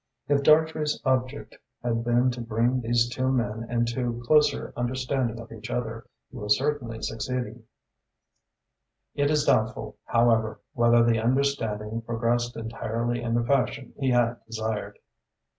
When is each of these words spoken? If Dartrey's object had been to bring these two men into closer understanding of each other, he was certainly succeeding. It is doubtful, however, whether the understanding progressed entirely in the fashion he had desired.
If 0.27 0.41
Dartrey's 0.41 0.99
object 1.05 1.59
had 1.83 2.03
been 2.03 2.31
to 2.31 2.41
bring 2.41 2.81
these 2.81 3.07
two 3.07 3.31
men 3.31 3.67
into 3.69 4.19
closer 4.25 4.73
understanding 4.75 5.39
of 5.39 5.51
each 5.51 5.69
other, 5.69 6.07
he 6.31 6.37
was 6.37 6.57
certainly 6.57 7.03
succeeding. 7.03 7.65
It 9.13 9.29
is 9.29 9.43
doubtful, 9.45 9.97
however, 10.05 10.59
whether 10.73 11.03
the 11.03 11.19
understanding 11.19 12.01
progressed 12.01 12.57
entirely 12.57 13.21
in 13.21 13.35
the 13.35 13.43
fashion 13.45 13.93
he 13.95 14.09
had 14.09 14.43
desired. 14.47 14.97